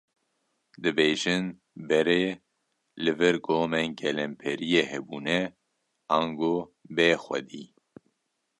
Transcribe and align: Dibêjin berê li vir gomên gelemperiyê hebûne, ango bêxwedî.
Dibêjin 0.81 1.45
berê 1.87 2.23
li 3.03 3.11
vir 3.19 3.35
gomên 3.45 3.89
gelemperiyê 3.99 4.81
hebûne, 4.91 5.39
ango 6.17 6.53
bêxwedî. 6.95 7.63